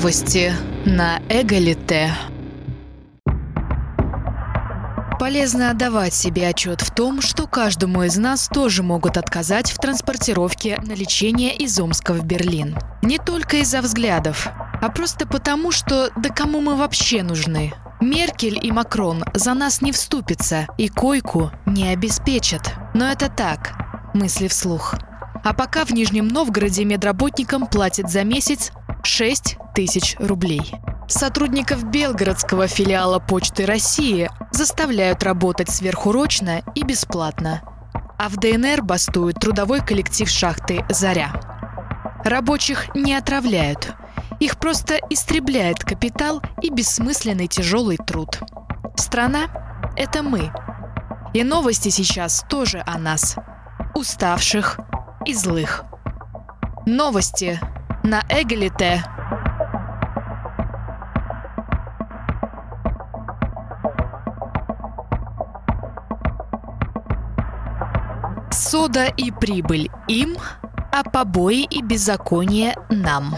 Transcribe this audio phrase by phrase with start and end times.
[0.00, 0.54] Новости
[0.86, 2.10] на Эгалите.
[5.18, 10.78] Полезно отдавать себе отчет в том, что каждому из нас тоже могут отказать в транспортировке
[10.82, 12.78] на лечение из Омска в Берлин.
[13.02, 14.48] Не только из-за взглядов,
[14.80, 17.74] а просто потому, что да кому мы вообще нужны.
[18.00, 22.72] Меркель и Макрон за нас не вступятся и койку не обеспечат.
[22.94, 23.72] Но это так,
[24.14, 24.94] мысли вслух.
[25.42, 28.72] А пока в Нижнем Новгороде медработникам платят за месяц
[29.10, 30.72] 6 тысяч рублей.
[31.08, 37.60] Сотрудников белгородского филиала Почты России заставляют работать сверхурочно и бесплатно.
[38.18, 41.32] А в ДНР бастует трудовой коллектив шахты «Заря».
[42.24, 43.94] Рабочих не отравляют.
[44.38, 48.38] Их просто истребляет капитал и бессмысленный тяжелый труд.
[48.96, 49.48] Страна–
[49.96, 50.52] это мы.
[51.34, 53.36] И новости сейчас тоже о нас.
[53.96, 54.78] Уставших
[55.26, 55.82] и злых.
[56.86, 57.60] Новости
[58.02, 59.04] на Эгалите.
[68.50, 70.36] Сода и прибыль им,
[70.92, 73.36] а побои и беззаконие нам.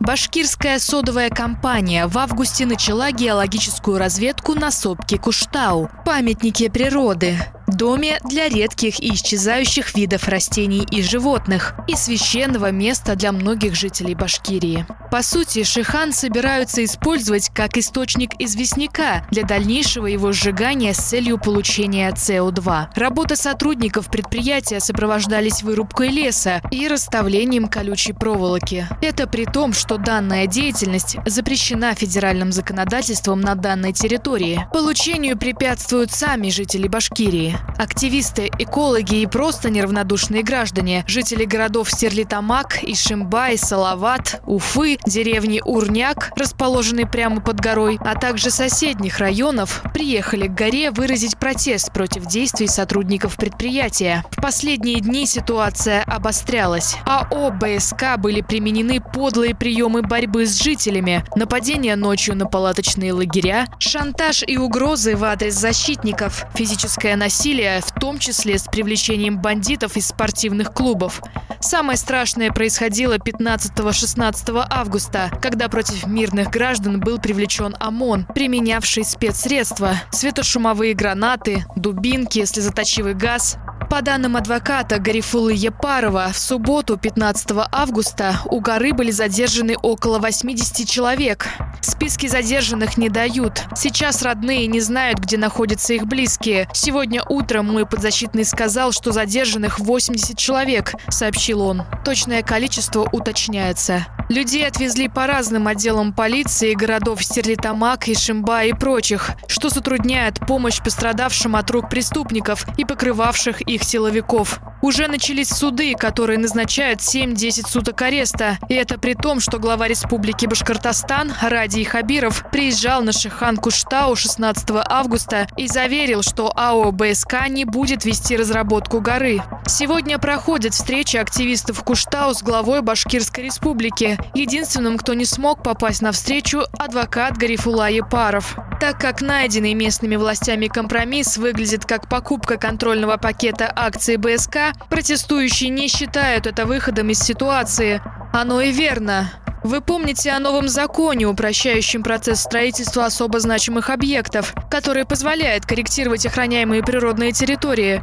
[0.00, 7.36] Башкирская содовая компания в августе начала геологическую разведку на сопке Куштау, памятнике природы,
[7.80, 14.14] доме для редких и исчезающих видов растений и животных и священного места для многих жителей
[14.14, 14.84] Башкирии.
[15.10, 22.10] По сути, Шихан собираются использовать как источник известняка для дальнейшего его сжигания с целью получения
[22.10, 22.88] СО2.
[22.96, 28.86] Работа сотрудников предприятия сопровождались вырубкой леса и расставлением колючей проволоки.
[29.00, 34.68] Это при том, что данная деятельность запрещена федеральным законодательством на данной территории.
[34.70, 37.56] Получению препятствуют сами жители Башкирии.
[37.78, 47.06] Активисты, экологи и просто неравнодушные граждане, жители городов Стерлитамак, Ишимбай, Салават, Уфы, деревни Урняк, расположенной
[47.06, 53.36] прямо под горой, а также соседних районов, приехали к горе выразить протест против действий сотрудников
[53.36, 54.24] предприятия.
[54.30, 56.96] В последние дни ситуация обострялась.
[57.06, 64.42] АО БСК были применены подлые приемы борьбы с жителями, нападения ночью на палаточные лагеря, шантаж
[64.46, 70.08] и угрозы в адрес защитников, физическое насилие насилия, в том числе с привлечением бандитов из
[70.08, 71.22] спортивных клубов.
[71.60, 80.94] Самое страшное происходило 15-16 августа, когда против мирных граждан был привлечен ОМОН, применявший спецсредства– светошумовые
[80.94, 83.58] гранаты, дубинки, слезоточивый газ,
[83.90, 90.88] по данным адвоката Гарифулы Епарова, в субботу, 15 августа, у горы были задержаны около 80
[90.88, 91.48] человек.
[91.80, 93.64] Списки задержанных не дают.
[93.76, 96.68] Сейчас родные не знают, где находятся их близкие.
[96.72, 101.82] Сегодня утром мой подзащитный сказал, что задержанных 80 человек, сообщил он.
[102.04, 104.06] Точное количество уточняется.
[104.30, 111.56] Людей отвезли по разным отделам полиции городов Стерлитамак, Ишимба и прочих, что затрудняет помощь пострадавшим
[111.56, 114.60] от рук преступников и покрывавших их силовиков.
[114.82, 118.58] Уже начались суды, которые назначают 7-10 суток ареста.
[118.68, 124.66] И это при том, что глава республики Башкортостан Ради Хабиров приезжал на Шихан Куштау 16
[124.88, 129.42] августа и заверил, что АО БСК не будет вести разработку горы.
[129.66, 134.18] Сегодня проходит встреча активистов Куштау с главой Башкирской республики.
[134.34, 138.56] Единственным, кто не смог попасть на встречу, адвокат Гарифула Епаров.
[138.80, 145.86] Так как найденный местными властями компромисс выглядит как покупка контрольного пакета акций БСК, протестующие не
[145.86, 148.00] считают это выходом из ситуации.
[148.32, 149.30] Оно и верно.
[149.62, 156.82] Вы помните о новом законе, упрощающем процесс строительства особо значимых объектов, который позволяет корректировать охраняемые
[156.82, 158.02] природные территории?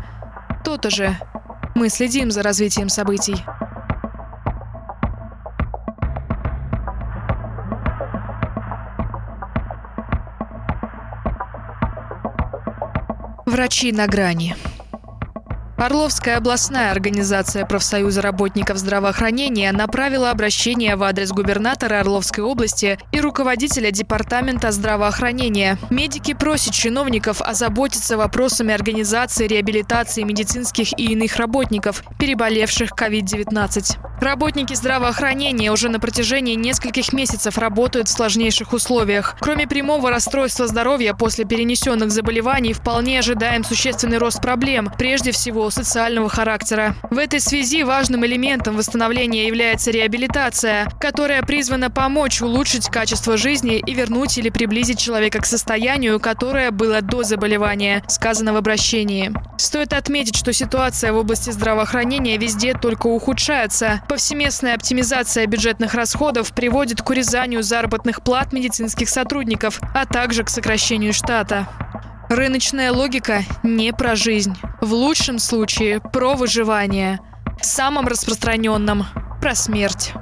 [0.63, 1.17] То-то же.
[1.73, 3.43] Мы следим за развитием событий.
[13.47, 14.55] Врачи на грани.
[15.77, 23.91] Орловская областная организация профсоюза работников здравоохранения направила обращение в адрес губернатора Орловской области и руководителя
[23.91, 25.77] департамента здравоохранения.
[25.91, 33.97] Медики просят чиновников озаботиться вопросами организации реабилитации медицинских и иных работников, переболевших COVID-19.
[34.19, 39.35] Работники здравоохранения уже на протяжении нескольких месяцев работают в сложнейших условиях.
[39.39, 46.29] Кроме прямого расстройства здоровья после перенесенных заболеваний, вполне ожидаем существенный рост проблем, прежде всего социального
[46.29, 46.95] характера.
[47.09, 53.93] В этой связи важным элементом восстановления является реабилитация, которая призвана помочь улучшить качество жизни и
[53.93, 59.33] вернуть или приблизить человека к состоянию, которое было до заболевания, сказано в обращении.
[59.57, 64.01] Стоит отметить, что ситуация в области здравоохранения везде только ухудшается.
[64.07, 71.13] Повсеместная оптимизация бюджетных расходов приводит к урезанию заработных плат медицинских сотрудников, а также к сокращению
[71.13, 71.67] штата.
[72.29, 74.55] Рыночная логика не про жизнь.
[74.81, 77.19] В лучшем случае про выживание.
[77.61, 79.05] В самом распространенном–
[79.41, 80.13] про смерть.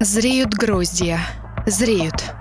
[0.00, 1.20] Зреют гроздья.
[1.66, 2.34] Зреют.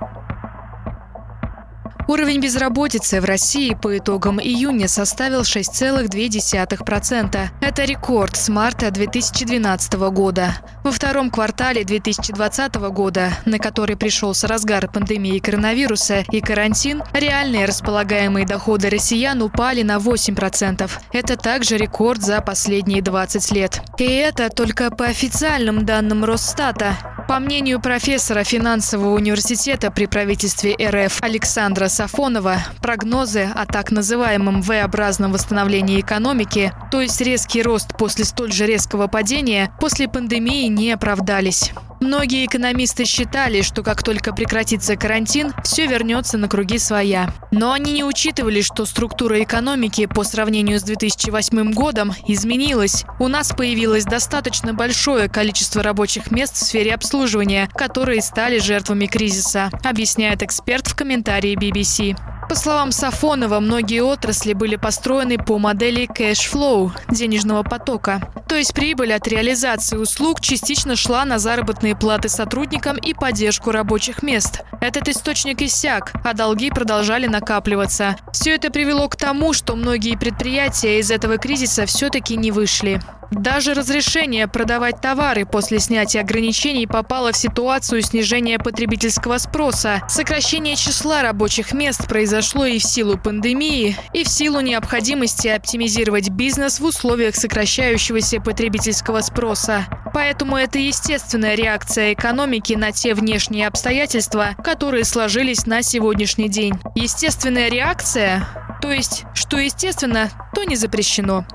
[2.07, 7.47] Уровень безработицы в России по итогам июня составил 6,2%.
[7.61, 10.53] Это рекорд с марта 2012 года.
[10.83, 18.45] Во втором квартале 2020 года, на который пришелся разгар пандемии коронавируса и карантин, реальные располагаемые
[18.45, 20.91] доходы россиян упали на 8%.
[21.11, 23.81] Это также рекорд за последние 20 лет.
[23.97, 27.14] И это только по официальным данным Росстата.
[27.27, 35.33] По мнению профессора финансового университета при правительстве РФ Александра Сафонова, прогнозы о так называемом V-образном
[35.33, 41.71] восстановлении экономики, то есть резкий рост после столь же резкого падения, после пандемии не оправдались.
[42.05, 47.33] Многие экономисты считали, что как только прекратится карантин, все вернется на круги своя.
[47.49, 53.05] Но они не учитывали, что структура экономики по сравнению с 2008 годом изменилась.
[53.19, 59.71] У нас появилось достаточно большое количество рабочих мест в сфере обслуживания, которые стали жертвами кризиса,
[59.83, 62.15] объясняет эксперт в комментарии BBC.
[62.47, 68.31] По словам Сафонова, многие отрасли были построены по модели flow– денежного потока.
[68.47, 74.21] То есть прибыль от реализации услуг частично шла на заработные платы сотрудникам и поддержку рабочих
[74.21, 74.61] мест.
[74.79, 78.15] Этот источник иссяк, а долги продолжали накапливаться.
[78.31, 83.01] Все это привело к тому, что многие предприятия из этого кризиса все-таки не вышли.
[83.31, 90.01] Даже разрешение продавать товары после снятия ограничений попало в ситуацию снижения потребительского спроса.
[90.07, 96.79] Сокращение числа рабочих мест произошло и в силу пандемии, и в силу необходимости оптимизировать бизнес
[96.79, 99.85] в условиях сокращающегося потребительского спроса.
[100.13, 106.73] Поэтому это естественная реакция экономики на те внешние обстоятельства, которые сложились на сегодняшний день.
[106.95, 108.47] Естественная реакция,
[108.81, 111.45] то есть, что естественно, то не запрещено.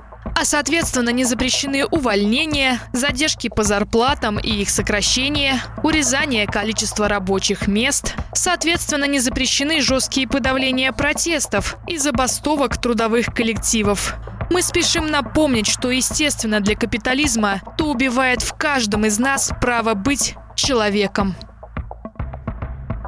[0.40, 8.14] А соответственно не запрещены увольнения, задержки по зарплатам и их сокращение, урезание количества рабочих мест.
[8.32, 14.14] Соответственно не запрещены жесткие подавления протестов и забастовок трудовых коллективов.
[14.48, 20.36] Мы спешим напомнить, что естественно для капитализма то убивает в каждом из нас право быть
[20.56, 21.36] человеком.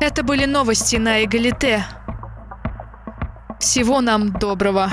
[0.02, 1.86] Это были новости на Эгалите.
[3.58, 4.92] Всего нам доброго.